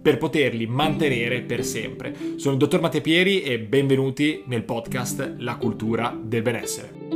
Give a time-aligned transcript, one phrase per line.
[0.00, 2.14] per poterli mantenere per sempre.
[2.36, 7.10] Sono il dottor Matteo Pieri e benvenuti nel podcast La cultura del benessere.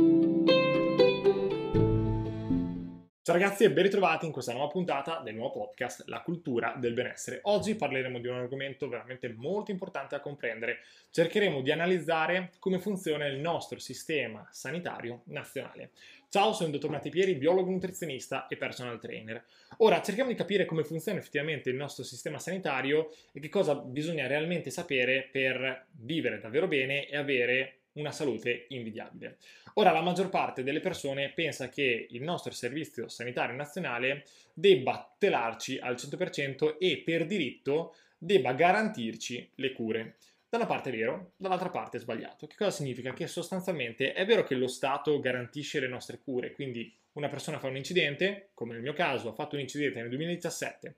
[3.25, 6.93] Ciao ragazzi e ben ritrovati in questa nuova puntata del nuovo podcast La cultura del
[6.93, 7.39] benessere.
[7.45, 10.81] Oggi parleremo di un argomento veramente molto importante da comprendere.
[11.09, 15.89] Cercheremo di analizzare come funziona il nostro sistema sanitario nazionale.
[16.35, 19.41] Ciao, sono il dottor Matti Pieri, biologo nutrizionista e personal trainer.
[19.77, 24.27] Ora cerchiamo di capire come funziona effettivamente il nostro sistema sanitario e che cosa bisogna
[24.27, 29.37] realmente sapere per vivere davvero bene e avere una salute invidiabile.
[29.75, 35.77] Ora, la maggior parte delle persone pensa che il nostro servizio sanitario nazionale debba telarci
[35.77, 40.17] al 100% e per diritto debba garantirci le cure.
[40.55, 42.47] Da una parte è vero, dall'altra parte è sbagliato.
[42.47, 43.11] Che cosa significa?
[43.11, 47.67] Che sostanzialmente è vero che lo Stato garantisce le nostre cure, quindi una persona fa
[47.67, 50.95] un incidente, come nel mio caso, ho fatto un incidente nel 2017,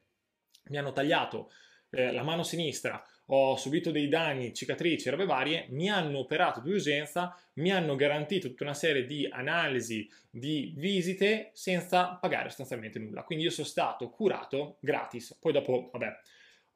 [0.66, 1.50] mi hanno tagliato
[1.90, 6.70] eh, la mano sinistra, ho subito dei danni, cicatrici, robe varie, mi hanno operato di
[6.70, 13.24] urgenza, mi hanno garantito tutta una serie di analisi, di visite senza pagare sostanzialmente nulla.
[13.24, 15.36] Quindi io sono stato curato gratis.
[15.40, 16.16] Poi dopo, vabbè,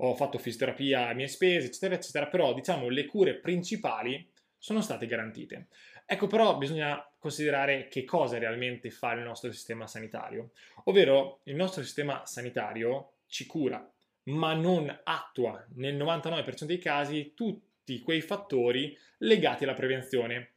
[0.04, 5.06] ho fatto fisioterapia a mie spese, eccetera, eccetera, però diciamo le cure principali sono state
[5.06, 5.68] garantite.
[6.06, 10.52] Ecco però bisogna considerare che cosa realmente fa il nostro sistema sanitario,
[10.86, 13.90] ovvero il nostro sistema sanitario ci cura,
[14.24, 20.54] ma non attua nel 99% dei casi tutti quei fattori legati alla prevenzione.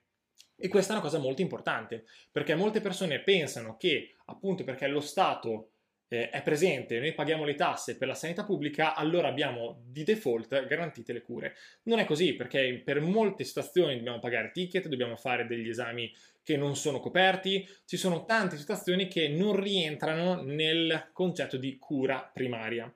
[0.56, 5.00] E questa è una cosa molto importante, perché molte persone pensano che appunto perché lo
[5.00, 5.70] Stato
[6.08, 10.66] eh, è presente, noi paghiamo le tasse per la sanità pubblica, allora abbiamo di default
[10.66, 11.54] garantite le cure.
[11.84, 16.56] Non è così perché per molte situazioni dobbiamo pagare ticket, dobbiamo fare degli esami che
[16.56, 22.92] non sono coperti, ci sono tante situazioni che non rientrano nel concetto di cura primaria.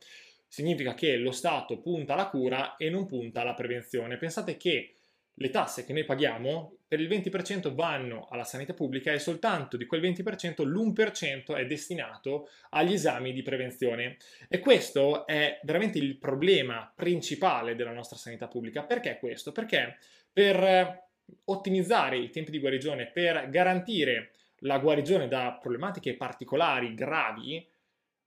[0.47, 4.17] Significa che lo Stato punta alla cura e non punta alla prevenzione.
[4.17, 4.98] Pensate che
[5.39, 9.87] le tasse che noi paghiamo per il 20% vanno alla sanità pubblica e soltanto di
[9.87, 14.17] quel 20% l'1% è destinato agli esami di prevenzione.
[14.49, 18.85] E questo è veramente il problema principale della nostra sanità pubblica.
[18.85, 19.53] Perché questo?
[19.53, 19.99] Perché
[20.33, 21.07] per
[21.45, 24.33] ottimizzare i tempi di guarigione, per garantire
[24.63, 27.65] la guarigione da problematiche particolari gravi,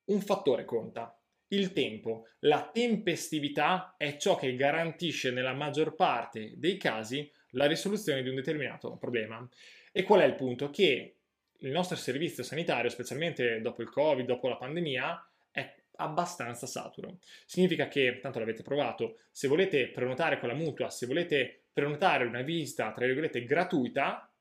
[0.05, 1.15] un fattore conta,
[1.51, 8.21] il tempo, la tempestività è ciò che garantisce nella maggior parte dei casi la risoluzione
[8.21, 9.47] di un determinato problema.
[9.91, 10.69] E qual è il punto?
[10.69, 11.15] Che
[11.57, 17.19] il nostro servizio sanitario, specialmente dopo il Covid, dopo la pandemia, è abbastanza saturo.
[17.45, 22.41] Significa che, tanto l'avete provato, se volete prenotare con la mutua, se volete prenotare una
[22.41, 24.31] visita, tra virgolette, gratuita,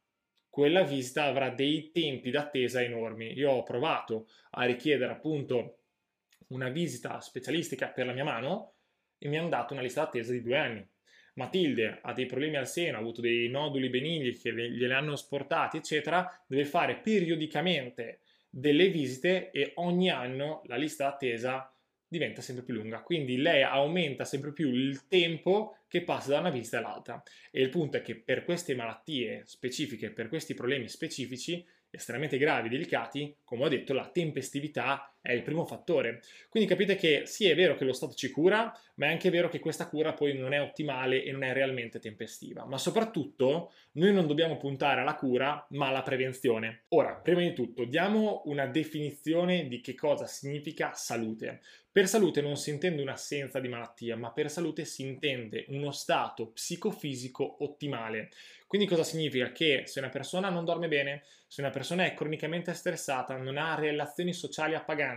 [0.48, 3.32] quella visita avrà dei tempi d'attesa enormi.
[3.32, 5.79] Io ho provato a richiedere appunto
[6.50, 8.74] una visita specialistica per la mia mano
[9.18, 10.88] e mi hanno dato una lista d'attesa di due anni.
[11.34, 15.76] Matilde ha dei problemi al seno, ha avuto dei noduli benigni che glieli hanno sportati,
[15.76, 21.72] eccetera, deve fare periodicamente delle visite e ogni anno la lista d'attesa
[22.06, 23.02] diventa sempre più lunga.
[23.02, 27.22] Quindi lei aumenta sempre più il tempo che passa da una visita all'altra.
[27.52, 32.68] E il punto è che per queste malattie specifiche, per questi problemi specifici, estremamente gravi,
[32.68, 36.22] delicati, come ho detto, la tempestività è il primo fattore.
[36.48, 39.48] Quindi capite che sì, è vero che lo Stato ci cura, ma è anche vero
[39.48, 42.64] che questa cura poi non è ottimale e non è realmente tempestiva.
[42.64, 46.84] Ma soprattutto noi non dobbiamo puntare alla cura, ma alla prevenzione.
[46.88, 51.60] Ora, prima di tutto, diamo una definizione di che cosa significa salute.
[51.92, 56.52] Per salute non si intende un'assenza di malattia, ma per salute si intende uno stato
[56.52, 58.30] psicofisico ottimale.
[58.68, 59.50] Quindi cosa significa?
[59.50, 63.74] Che se una persona non dorme bene, se una persona è cronicamente stressata, non ha
[63.74, 65.09] relazioni sociali appaganti,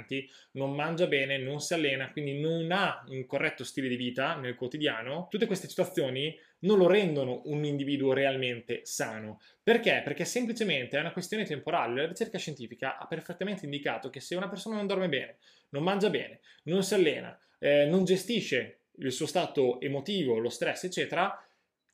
[0.51, 4.55] non mangia bene, non si allena, quindi non ha un corretto stile di vita nel
[4.55, 9.41] quotidiano, tutte queste situazioni non lo rendono un individuo realmente sano.
[9.61, 10.01] Perché?
[10.03, 12.01] Perché semplicemente è una questione temporale.
[12.01, 15.37] La ricerca scientifica ha perfettamente indicato che se una persona non dorme bene,
[15.69, 20.83] non mangia bene, non si allena, eh, non gestisce il suo stato emotivo, lo stress,
[20.83, 21.37] eccetera,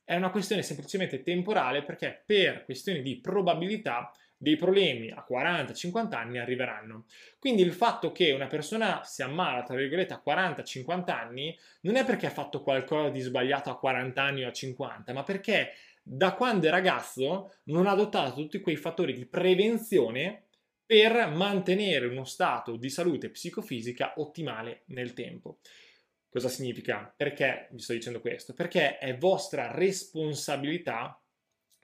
[0.04, 4.12] è una questione semplicemente temporale perché per questioni di probabilità
[4.42, 7.04] dei problemi a 40-50 anni arriveranno.
[7.38, 12.06] Quindi il fatto che una persona si ammala, tra virgolette, a 40-50 anni non è
[12.06, 15.72] perché ha fatto qualcosa di sbagliato a 40 anni o a 50, ma perché
[16.02, 20.44] da quando è ragazzo non ha adottato tutti quei fattori di prevenzione
[20.86, 25.58] per mantenere uno stato di salute psicofisica ottimale nel tempo.
[26.30, 27.12] Cosa significa?
[27.14, 28.54] Perché vi sto dicendo questo?
[28.54, 31.20] Perché è vostra responsabilità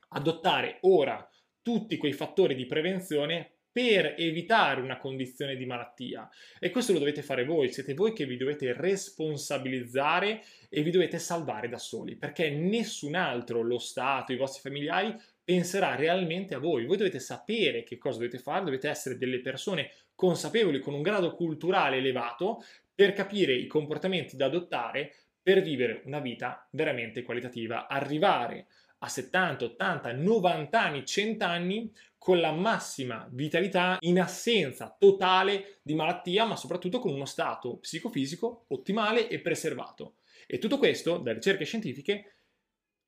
[0.08, 1.28] adottare ora
[1.66, 6.30] tutti quei fattori di prevenzione per evitare una condizione di malattia.
[6.60, 11.18] E questo lo dovete fare voi, siete voi che vi dovete responsabilizzare e vi dovete
[11.18, 16.86] salvare da soli, perché nessun altro, lo Stato, i vostri familiari, penserà realmente a voi.
[16.86, 21.34] Voi dovete sapere che cosa dovete fare, dovete essere delle persone consapevoli, con un grado
[21.34, 22.62] culturale elevato,
[22.94, 25.12] per capire i comportamenti da adottare
[25.42, 28.66] per vivere una vita veramente qualitativa, arrivare
[28.98, 35.94] a 70, 80, 90 anni, 100 anni con la massima vitalità in assenza totale di
[35.94, 40.16] malattia, ma soprattutto con uno stato psicofisico ottimale e preservato.
[40.46, 42.36] E tutto questo, da ricerche scientifiche,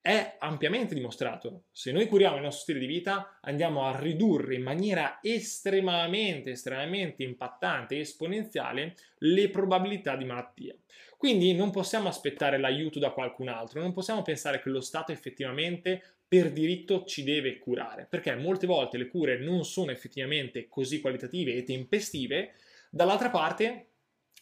[0.00, 1.64] è ampiamente dimostrato.
[1.70, 7.25] Se noi curiamo il nostro stile di vita, andiamo a ridurre in maniera estremamente, estremamente
[7.25, 10.75] impattante e esponenziale le probabilità di malattia.
[11.19, 16.00] Quindi non possiamo aspettare l'aiuto da qualcun altro, non possiamo pensare che lo Stato effettivamente
[16.29, 21.55] per diritto ci deve curare, perché molte volte le cure non sono effettivamente così qualitative
[21.55, 22.53] e tempestive,
[22.88, 23.87] dall'altra parte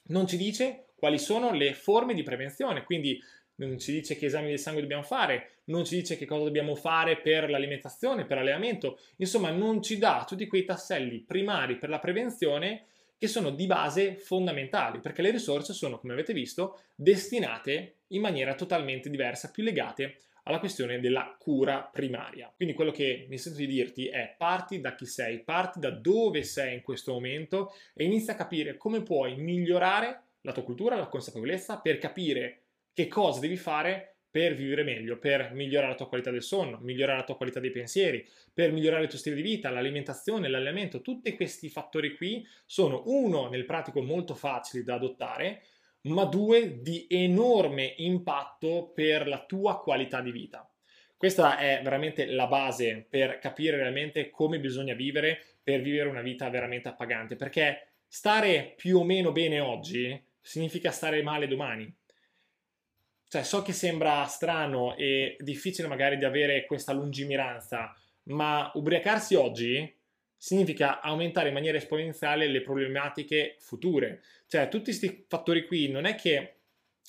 [0.08, 3.18] non ci dice quali sono le forme di prevenzione, quindi
[3.54, 6.74] non ci dice che esami del sangue dobbiamo fare, non ci dice che cosa dobbiamo
[6.74, 12.00] fare per l'alimentazione, per l'allenamento, insomma non ci dà tutti quei tasselli primari per la
[12.00, 12.84] prevenzione
[13.18, 18.54] che sono di base fondamentali, perché le risorse sono, come avete visto, destinate in maniera
[18.54, 22.52] totalmente diversa, più legate alla questione della cura primaria.
[22.54, 26.42] Quindi quello che mi sento di dirti è parti da chi sei, parti da dove
[26.42, 31.08] sei in questo momento e inizia a capire come puoi migliorare la tua cultura, la
[31.08, 32.60] consapevolezza per capire
[32.92, 37.20] che cosa devi fare per vivere meglio, per migliorare la tua qualità del sonno, migliorare
[37.20, 38.22] la tua qualità dei pensieri,
[38.52, 41.00] per migliorare il tuo stile di vita, l'alimentazione, l'allenamento.
[41.00, 45.62] Tutti questi fattori qui sono uno nel pratico molto facili da adottare,
[46.02, 50.70] ma due di enorme impatto per la tua qualità di vita.
[51.16, 56.50] Questa è veramente la base per capire realmente come bisogna vivere per vivere una vita
[56.50, 61.90] veramente appagante, perché stare più o meno bene oggi significa stare male domani
[63.28, 67.94] cioè, so che sembra strano e difficile magari di avere questa lungimiranza,
[68.24, 69.94] ma ubriacarsi oggi
[70.36, 74.22] significa aumentare in maniera esponenziale le problematiche future.
[74.46, 76.52] Cioè, tutti questi fattori qui non è che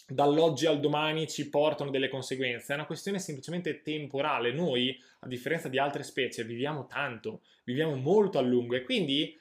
[0.08, 4.52] dall'oggi al domani ci portano delle conseguenze, è una questione semplicemente temporale.
[4.52, 9.38] Noi, a differenza di altre specie, viviamo tanto, viviamo molto a lungo e quindi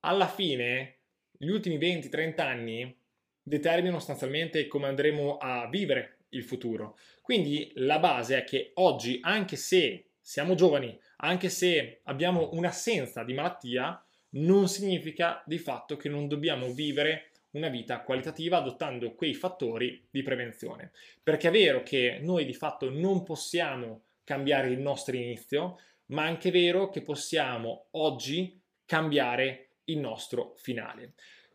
[0.00, 0.98] alla fine
[1.30, 2.96] gli ultimi 20-30 anni
[3.44, 6.96] determinano sostanzialmente come andremo a vivere il futuro.
[7.22, 13.34] Quindi la base è che oggi, anche se siamo giovani, anche se abbiamo un'assenza di
[13.34, 20.04] malattia, non significa di fatto che non dobbiamo vivere una vita qualitativa adottando quei fattori
[20.10, 20.90] di prevenzione.
[21.22, 26.28] Perché è vero che noi di fatto non possiamo cambiare il nostro inizio, ma è
[26.28, 31.12] anche vero che possiamo oggi cambiare il nostro finale.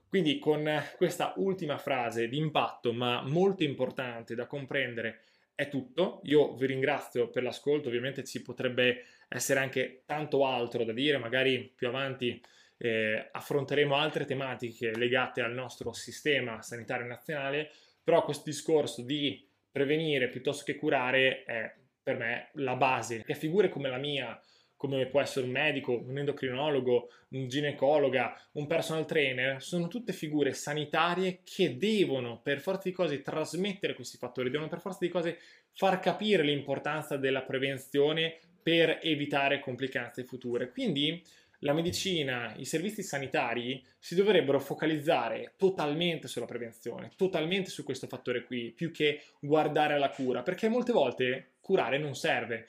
[0.09, 0.67] Quindi con
[0.97, 5.21] questa ultima frase di impatto, ma molto importante da comprendere,
[5.53, 6.21] è tutto.
[6.23, 11.71] Io vi ringrazio per l'ascolto, ovviamente ci potrebbe essere anche tanto altro da dire, magari
[11.75, 12.41] più avanti
[12.77, 17.69] eh, affronteremo altre tematiche legate al nostro sistema sanitario nazionale,
[18.03, 23.69] però questo discorso di prevenire piuttosto che curare è per me la base, che figure
[23.69, 24.41] come la mia
[24.79, 30.53] come può essere un medico, un endocrinologo, un ginecologa, un personal trainer, sono tutte figure
[30.53, 35.37] sanitarie che devono per forza di cose trasmettere questi fattori, devono per forza di cose
[35.73, 40.69] far capire l'importanza della prevenzione per evitare complicanze future.
[40.69, 41.21] Quindi
[41.59, 48.45] la medicina, i servizi sanitari si dovrebbero focalizzare totalmente sulla prevenzione, totalmente su questo fattore
[48.45, 52.67] qui, più che guardare alla cura, perché molte volte curare non serve.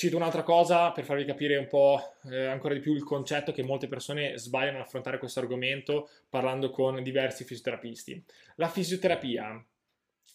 [0.00, 3.62] Cito un'altra cosa per farvi capire un po' eh, ancora di più il concetto che
[3.62, 8.24] molte persone sbagliano ad affrontare questo argomento parlando con diversi fisioterapisti.
[8.54, 9.62] La fisioterapia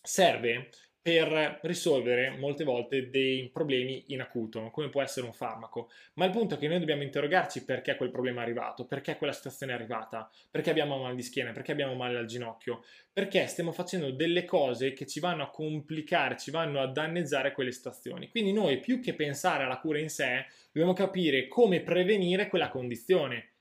[0.03, 0.69] serve
[1.05, 5.91] per risolvere molte volte dei problemi in acuto, come può essere un farmaco.
[6.15, 9.31] Ma il punto è che noi dobbiamo interrogarci perché quel problema è arrivato, perché quella
[9.31, 12.83] situazione è arrivata, perché abbiamo mal di schiena, perché abbiamo male al ginocchio,
[13.13, 17.71] perché stiamo facendo delle cose che ci vanno a complicare, ci vanno a danneggiare quelle
[17.71, 18.27] situazioni.
[18.31, 23.51] Quindi noi, più che pensare alla cura in sé, dobbiamo capire come prevenire quella condizione.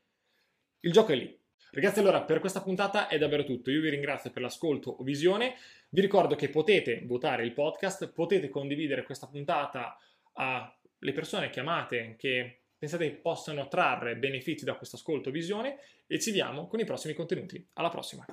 [0.80, 1.43] Il gioco è lì.
[1.74, 3.68] Ragazzi, allora per questa puntata è davvero tutto.
[3.72, 5.56] Io vi ringrazio per l'ascolto o visione.
[5.88, 9.98] Vi ricordo che potete votare il podcast, potete condividere questa puntata
[10.34, 16.20] alle persone che amate, che pensate possano trarre benefici da questo ascolto o visione e
[16.20, 17.68] ci vediamo con i prossimi contenuti.
[17.72, 18.24] Alla prossima!